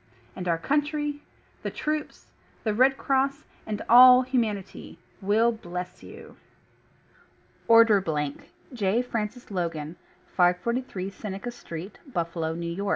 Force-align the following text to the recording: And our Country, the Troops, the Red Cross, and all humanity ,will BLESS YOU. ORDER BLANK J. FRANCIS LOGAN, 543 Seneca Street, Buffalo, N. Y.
And 0.35 0.47
our 0.47 0.57
Country, 0.57 1.21
the 1.61 1.69
Troops, 1.69 2.31
the 2.63 2.73
Red 2.73 2.97
Cross, 2.97 3.43
and 3.67 3.83
all 3.87 4.23
humanity 4.23 4.97
,will 5.21 5.51
BLESS 5.51 6.01
YOU. 6.01 6.37
ORDER 7.67 8.01
BLANK 8.01 8.49
J. 8.73 9.03
FRANCIS 9.03 9.51
LOGAN, 9.51 9.97
543 10.25 11.07
Seneca 11.11 11.51
Street, 11.51 11.99
Buffalo, 12.11 12.53
N. 12.53 12.77
Y. 12.83 12.89